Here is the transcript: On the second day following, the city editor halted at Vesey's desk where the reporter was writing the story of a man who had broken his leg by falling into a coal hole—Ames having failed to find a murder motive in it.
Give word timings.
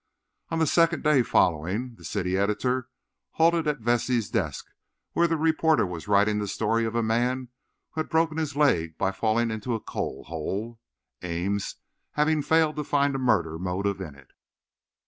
On 0.49 0.57
the 0.57 0.65
second 0.65 1.03
day 1.03 1.21
following, 1.21 1.93
the 1.93 2.03
city 2.03 2.35
editor 2.35 2.89
halted 3.33 3.67
at 3.67 3.81
Vesey's 3.81 4.31
desk 4.31 4.71
where 5.13 5.27
the 5.27 5.37
reporter 5.37 5.85
was 5.85 6.07
writing 6.07 6.39
the 6.39 6.47
story 6.47 6.85
of 6.85 6.95
a 6.95 7.03
man 7.03 7.49
who 7.91 8.01
had 8.01 8.09
broken 8.09 8.37
his 8.39 8.55
leg 8.55 8.97
by 8.97 9.11
falling 9.11 9.51
into 9.51 9.75
a 9.75 9.79
coal 9.79 10.23
hole—Ames 10.23 11.75
having 12.13 12.41
failed 12.41 12.77
to 12.77 12.83
find 12.83 13.13
a 13.13 13.19
murder 13.19 13.59
motive 13.59 14.01
in 14.01 14.15
it. 14.15 14.31